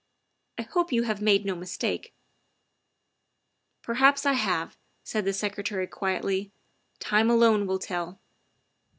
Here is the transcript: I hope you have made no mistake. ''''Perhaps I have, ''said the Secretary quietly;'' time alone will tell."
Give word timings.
I 0.57 0.63
hope 0.63 0.91
you 0.91 1.03
have 1.03 1.21
made 1.21 1.45
no 1.45 1.53
mistake. 1.55 2.11
''''Perhaps 3.83 4.25
I 4.25 4.33
have, 4.33 4.75
''said 5.03 5.25
the 5.25 5.31
Secretary 5.31 5.85
quietly;'' 5.85 6.51
time 7.09 7.29
alone 7.29 7.67
will 7.67 7.77
tell." 7.77 8.19